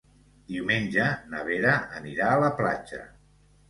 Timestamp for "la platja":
2.49-3.09